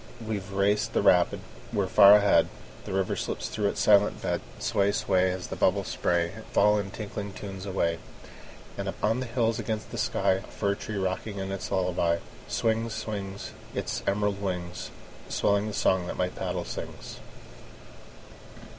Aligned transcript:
We've 0.19 0.51
raced 0.51 0.93
the 0.93 1.03
rapid, 1.03 1.41
we're 1.71 1.85
far 1.85 2.13
ahead! 2.15 2.47
The 2.85 2.93
river 2.93 3.15
slips 3.15 3.47
through 3.49 3.67
its 3.67 3.81
silent 3.81 4.19
bed. 4.19 4.41
Sway, 4.57 4.91
sway, 4.91 5.29
As 5.29 5.49
the 5.49 5.55
bubbles 5.55 5.89
spray 5.89 6.31
And 6.37 6.43
fall 6.47 6.79
in 6.79 6.89
tinkling 6.89 7.33
tunes 7.33 7.67
away. 7.67 7.99
And 8.79 8.87
up 8.87 8.95
on 9.03 9.19
the 9.19 9.27
hills 9.27 9.59
against 9.59 9.91
the 9.91 9.99
sky, 9.99 10.31
A 10.31 10.41
fir 10.41 10.73
tree 10.73 10.97
rocking 10.97 11.37
its 11.37 11.69
lullaby, 11.69 12.17
Swings, 12.47 12.95
swings, 12.95 13.51
Its 13.75 14.01
emerald 14.07 14.41
wings, 14.41 14.89
Swelling 15.29 15.67
the 15.67 15.71
song 15.73 16.07
that 16.07 16.17
my 16.17 16.29
paddle 16.29 16.65
sings. 16.65 17.19